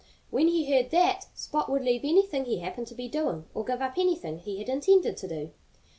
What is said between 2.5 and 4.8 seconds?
happened to be doing, or give up anything he had